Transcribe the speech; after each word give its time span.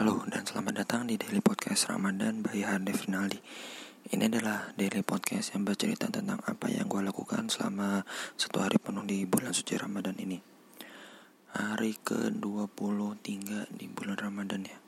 Halo 0.00 0.24
dan 0.32 0.48
selamat 0.48 0.80
datang 0.80 1.04
di 1.04 1.20
Daily 1.20 1.44
Podcast 1.44 1.92
Ramadan 1.92 2.40
by 2.40 2.56
Harde 2.64 2.88
Finaldi. 2.96 3.36
Ini 4.08 4.32
adalah 4.32 4.72
Daily 4.72 5.04
Podcast 5.04 5.52
yang 5.52 5.68
bercerita 5.68 6.08
tentang 6.08 6.40
apa 6.40 6.72
yang 6.72 6.88
gue 6.88 7.04
lakukan 7.04 7.52
selama 7.52 8.00
satu 8.32 8.64
hari 8.64 8.80
penuh 8.80 9.04
di 9.04 9.28
bulan 9.28 9.52
suci 9.52 9.76
Ramadan 9.76 10.16
ini. 10.16 10.40
Hari 11.52 12.00
ke-23 12.00 13.68
di 13.76 13.92
bulan 13.92 14.16
Ramadan 14.16 14.64
ya. 14.64 14.80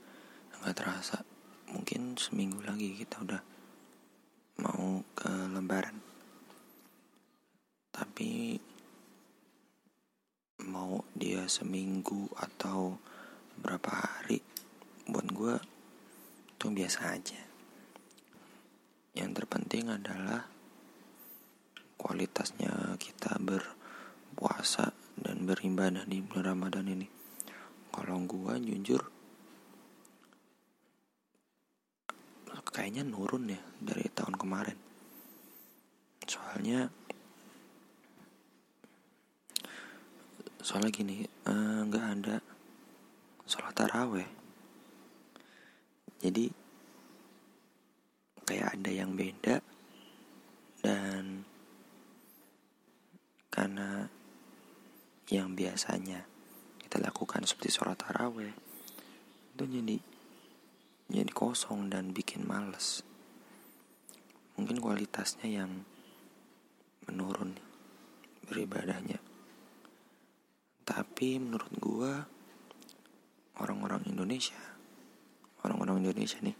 Gak 0.65 0.81
terasa 0.81 1.21
Mungkin 1.77 2.17
seminggu 2.17 2.65
lagi 2.65 2.97
kita 2.97 3.21
udah 3.21 3.43
mau 4.65 5.05
ke 5.13 5.29
lebaran. 5.29 6.01
Tapi 7.93 8.57
mau 10.73 11.05
dia 11.13 11.45
seminggu 11.53 12.33
atau 12.41 12.97
berapa 13.61 13.93
hari 13.93 14.52
buat 15.13 15.29
gue 15.29 15.55
itu 16.57 16.67
biasa 16.73 17.01
aja. 17.13 17.41
Yang 19.13 19.31
terpenting 19.45 19.93
adalah 19.93 20.49
kualitasnya 22.01 22.97
kita 22.97 23.37
berpuasa 23.37 24.97
dan 25.21 25.45
beribadah 25.45 26.09
di 26.09 26.25
bulan 26.25 26.57
Ramadan 26.57 26.89
ini. 26.89 27.07
Kalau 27.93 28.17
gue 28.25 28.57
jujur 28.65 29.13
kayaknya 32.73 33.05
nurun 33.05 33.53
ya 33.53 33.61
dari 33.85 34.09
tahun 34.09 34.33
kemarin. 34.41 34.79
Soalnya 36.25 36.89
soalnya 40.63 40.89
gini 40.89 41.27
eh, 41.27 41.81
nggak 41.85 42.05
uh, 42.07 42.13
ada 42.17 42.37
sholat 43.45 43.75
taraweh 43.77 44.42
jadi 46.23 46.47
kayak 48.47 48.79
ada 48.79 48.91
yang 48.91 49.19
beda 49.19 49.59
dan 50.83 51.43
karena 53.53 54.07
yang 55.29 55.53
biasanya 55.53 56.25
kita 56.81 57.03
lakukan 57.03 57.45
seperti 57.45 57.75
sholat 57.75 57.99
taraweh 58.01 58.55
itu 59.53 59.65
jadi 59.69 59.97
jadi 61.13 61.29
kosong 61.29 61.93
dan 61.93 62.17
bikin 62.17 62.49
males. 62.49 63.05
Mungkin 64.57 64.81
kualitasnya 64.81 65.45
yang 65.45 65.85
menurun 67.05 67.53
beribadahnya. 68.49 69.21
Tapi 70.89 71.37
menurut 71.37 71.73
gua 71.77 72.25
orang-orang 73.61 74.09
Indonesia 74.09 74.72
orang-orang 75.65 76.05
Indonesia 76.07 76.39
nih. 76.43 76.57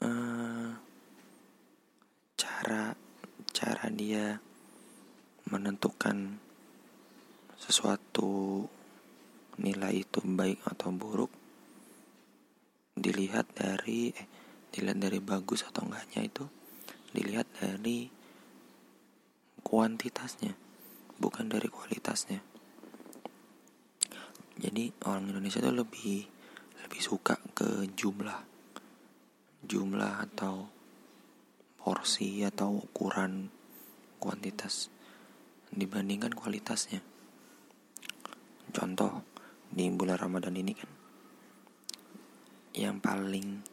Uh, 0.00 0.72
cara 2.38 2.96
cara 3.52 3.86
dia 3.92 4.40
menentukan 5.50 6.40
sesuatu 7.60 8.64
nilai 9.60 10.00
itu 10.00 10.24
baik 10.24 10.64
atau 10.64 10.88
buruk 10.88 11.28
dilihat 12.96 13.44
dari 13.52 14.08
eh, 14.16 14.26
dilihat 14.72 14.96
dari 14.96 15.20
bagus 15.20 15.68
atau 15.68 15.84
enggaknya 15.84 16.24
itu 16.24 16.48
dilihat 17.12 17.44
dari 17.60 18.08
kuantitasnya 19.60 20.56
bukan 21.20 21.52
dari 21.52 21.68
kualitasnya 21.68 22.40
jadi 24.70 24.94
orang 25.10 25.34
Indonesia 25.34 25.58
tuh 25.58 25.74
lebih 25.74 26.22
lebih 26.86 27.00
suka 27.02 27.34
ke 27.58 27.90
jumlah. 27.90 28.38
Jumlah 29.66 30.30
atau 30.30 30.70
porsi 31.74 32.46
atau 32.46 32.78
ukuran 32.78 33.50
kuantitas 34.22 34.86
dibandingkan 35.74 36.30
kualitasnya. 36.38 37.02
Contoh 38.70 39.26
di 39.66 39.90
bulan 39.90 40.22
Ramadan 40.22 40.54
ini 40.54 40.70
kan 40.70 40.90
yang 42.70 43.02
paling 43.02 43.66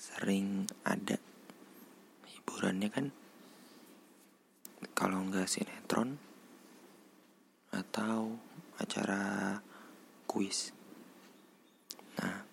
sering 0.00 0.64
ada 0.88 1.20
hiburannya 2.32 2.88
kan 2.88 3.12
kalau 4.96 5.20
nggak 5.28 5.44
sinetron 5.44 6.16
atau 7.76 8.45
acara 8.76 9.56
kuis. 10.28 10.72
Nah 12.20 12.44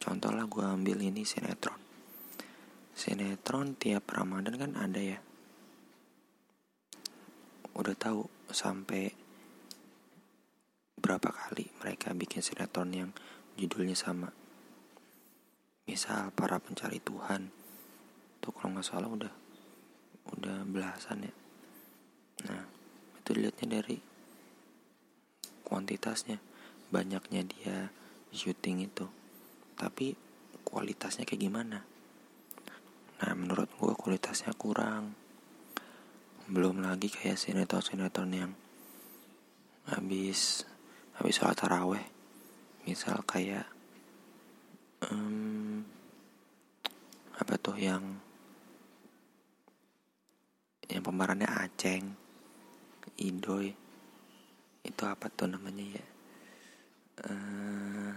contoh 0.00 0.30
lah 0.32 0.44
gue 0.48 0.64
ambil 0.64 0.98
ini 1.00 1.24
sinetron. 1.24 1.80
Sinetron 2.94 3.74
tiap 3.76 4.08
ramadan 4.12 4.56
kan 4.56 4.72
ada 4.78 5.00
ya. 5.00 5.18
Udah 7.74 7.96
tahu 7.98 8.30
sampai 8.54 9.10
berapa 10.94 11.28
kali 11.28 11.68
mereka 11.82 12.16
bikin 12.16 12.40
sinetron 12.40 12.94
yang 12.94 13.10
judulnya 13.58 13.98
sama. 13.98 14.30
Misal 15.84 16.32
para 16.32 16.56
pencari 16.56 16.96
Tuhan. 17.02 17.52
Tuh 18.40 18.52
kalau 18.56 18.78
nggak 18.78 18.86
salah 18.86 19.10
udah 19.10 19.32
udah 20.32 20.64
belasan 20.64 21.28
ya. 21.28 21.34
Nah 22.48 22.64
itu 23.20 23.30
dilihatnya 23.36 23.80
dari 23.80 24.13
kuantitasnya. 25.64 26.38
Banyaknya 26.92 27.42
dia 27.48 27.90
syuting 28.30 28.86
itu. 28.86 29.08
Tapi 29.74 30.14
kualitasnya 30.62 31.26
kayak 31.26 31.42
gimana? 31.42 31.78
Nah 33.24 33.32
menurut 33.32 33.72
gue 33.80 33.92
kualitasnya 33.96 34.52
kurang. 34.54 35.16
Belum 36.44 36.84
lagi 36.84 37.08
kayak 37.08 37.40
sinetron-sinetron 37.40 38.30
yang 38.30 38.52
habis 39.88 40.68
habis 41.16 41.40
sholat 41.40 41.56
taraweh. 41.56 42.04
Misal 42.84 43.24
kayak 43.24 43.64
um, 45.08 45.80
apa 47.40 47.54
tuh 47.56 47.80
yang 47.80 48.20
yang 50.84 51.00
pemerannya 51.00 51.48
Aceng 51.48 52.12
Idoy 53.16 53.83
itu 54.84 55.02
apa 55.08 55.26
tuh 55.32 55.48
namanya 55.48 55.82
ya? 55.82 56.04
Uh, 57.24 57.30
eh, 57.32 58.12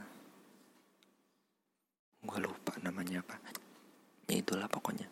gue 2.27 2.39
lupa 2.43 2.75
namanya 2.83 3.23
apa. 3.23 3.39
Ya 4.27 4.37
itulah 4.37 4.67
pokoknya. 4.67 5.07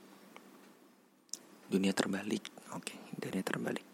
Dunia 1.72 1.96
terbalik. 1.96 2.46
Oke 2.76 3.00
dunia 3.16 3.42
terbalik. 3.42 3.88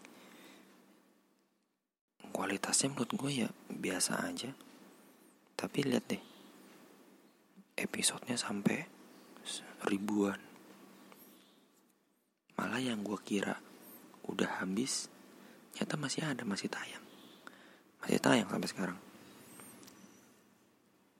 Kualitasnya 2.34 2.90
menurut 2.90 3.12
gue 3.14 3.32
ya 3.46 3.48
biasa 3.70 4.26
aja. 4.26 4.50
Tapi 5.56 5.78
lihat 5.86 6.04
deh 6.10 6.32
episodenya 7.76 8.36
sampai 8.36 8.84
ribuan 9.88 10.38
malah 12.54 12.78
yang 12.78 13.02
gue 13.02 13.18
kira 13.24 13.58
udah 14.28 14.62
habis 14.62 15.10
nyata 15.74 15.98
masih 15.98 16.22
ada 16.22 16.46
masih 16.46 16.70
tayang 16.70 17.02
masih 18.02 18.18
tayang 18.18 18.50
sampai 18.50 18.70
sekarang. 18.70 18.98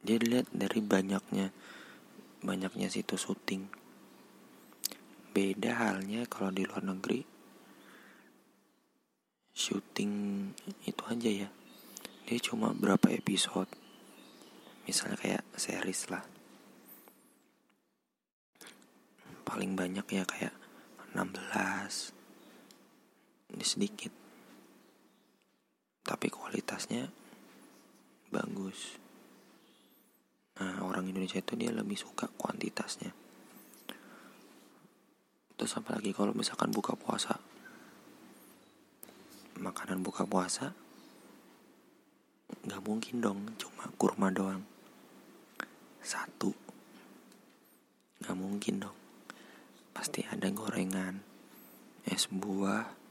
Jadi 0.02 0.24
lihat 0.26 0.50
dari 0.50 0.82
banyaknya 0.82 1.54
banyaknya 2.42 2.90
situs 2.90 3.22
syuting. 3.22 3.70
Beda 5.30 5.78
halnya 5.78 6.26
kalau 6.26 6.50
di 6.50 6.66
luar 6.66 6.82
negeri 6.82 7.22
syuting 9.54 10.12
itu 10.82 11.02
aja 11.06 11.30
ya. 11.46 11.48
Dia 12.26 12.38
cuma 12.42 12.74
berapa 12.74 13.14
episode. 13.14 13.70
Misalnya 14.84 15.16
kayak 15.22 15.42
series 15.54 16.10
lah. 16.10 16.26
Paling 19.46 19.78
banyak 19.78 20.06
ya 20.10 20.26
kayak 20.26 20.54
16 21.14 22.22
ini 23.52 23.64
sedikit 23.68 24.21
tapi 26.02 26.28
kualitasnya 26.28 27.10
bagus. 28.34 28.98
Nah 30.58 30.82
orang 30.82 31.08
Indonesia 31.08 31.38
itu 31.38 31.54
dia 31.54 31.70
lebih 31.70 31.98
suka 31.98 32.28
kuantitasnya. 32.34 33.14
Terus 35.56 35.72
apalagi 35.78 36.10
kalau 36.10 36.34
misalkan 36.34 36.74
buka 36.74 36.98
puasa 36.98 37.38
makanan 39.62 40.02
buka 40.02 40.26
puasa 40.26 40.74
nggak 42.66 42.82
mungkin 42.82 43.22
dong 43.22 43.40
cuma 43.58 43.86
kurma 43.94 44.28
doang. 44.34 44.66
Satu. 46.02 46.50
Nggak 48.22 48.36
mungkin 48.38 48.74
dong. 48.82 48.98
Pasti 49.94 50.26
ada 50.26 50.50
gorengan 50.50 51.22
es 52.02 52.26
buah 52.26 53.01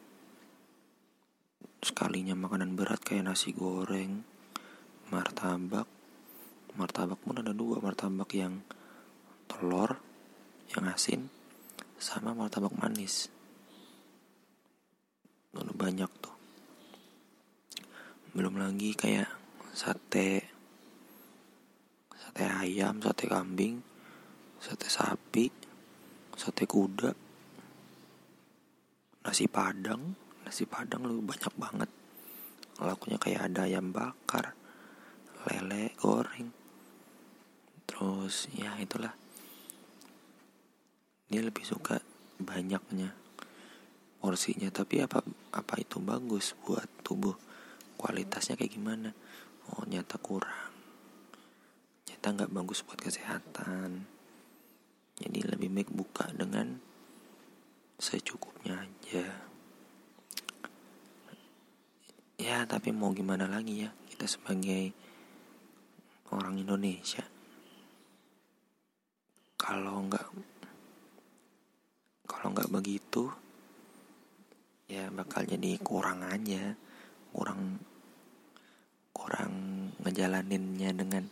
sekalinya 2.12 2.36
makanan 2.36 2.76
berat 2.76 3.00
kayak 3.08 3.24
nasi 3.24 3.56
goreng 3.56 4.28
martabak. 5.16 5.88
Martabak 6.76 7.16
pun 7.24 7.40
ada 7.40 7.56
dua 7.56 7.80
martabak 7.80 8.28
yang 8.36 8.60
telur 9.48 9.96
yang 10.76 10.92
asin 10.92 11.32
sama 11.96 12.36
martabak 12.36 12.76
manis. 12.76 13.32
Udah 15.56 15.72
banyak 15.72 16.12
tuh. 16.20 16.36
Belum 18.36 18.60
lagi 18.60 18.92
kayak 18.92 19.32
sate 19.72 20.52
sate 22.12 22.44
ayam 22.44 23.00
sate 23.00 23.24
kambing 23.32 23.80
sate 24.60 24.92
sapi 24.92 25.48
sate 26.36 26.68
kuda 26.68 27.16
nasi 29.24 29.48
padang. 29.48 30.20
Nasi 30.44 30.68
padang 30.68 31.08
lu 31.08 31.24
banyak 31.24 31.56
banget 31.56 32.01
lakunya 32.86 33.22
kayak 33.22 33.54
ada 33.54 33.70
ayam 33.70 33.94
bakar 33.94 34.58
lele 35.50 35.94
goreng. 35.98 36.54
Terus 37.90 38.50
ya 38.54 38.78
itulah. 38.78 39.14
Dia 41.32 41.42
lebih 41.42 41.64
suka 41.66 41.98
banyaknya 42.38 43.16
porsinya. 44.22 44.70
Tapi 44.70 45.02
apa 45.02 45.26
apa 45.54 45.74
itu 45.82 45.98
bagus 45.98 46.54
buat 46.62 46.86
tubuh? 47.02 47.34
Kualitasnya 47.98 48.58
kayak 48.58 48.74
gimana? 48.74 49.10
Oh 49.74 49.86
nyata 49.86 50.18
kurang. 50.22 50.74
Nyata 52.10 52.28
nggak 52.34 52.54
bagus 52.54 52.86
buat 52.86 52.98
kesehatan. 53.02 54.06
Jadi 55.22 55.40
lebih 55.46 55.70
baik 55.70 55.90
buka 55.94 56.34
dengan 56.34 56.82
secukupnya 58.02 58.82
aja 58.82 59.51
ya 62.42 62.66
tapi 62.66 62.90
mau 62.90 63.14
gimana 63.14 63.46
lagi 63.46 63.86
ya? 63.86 63.90
Kita 64.10 64.26
sebagai 64.26 64.90
orang 66.34 66.58
Indonesia. 66.58 67.22
Kalau 69.62 70.02
nggak 70.10 70.26
kalau 72.26 72.48
nggak 72.50 72.74
begitu 72.74 73.30
ya 74.90 75.14
bakal 75.14 75.46
jadi 75.46 75.78
kurang 75.86 76.26
aja. 76.26 76.74
Kurang 77.30 77.78
kurang 79.14 79.54
ngejalaninnya 80.02 80.98
dengan 80.98 81.30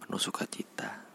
penuh 0.00 0.18
sukacita 0.18 1.09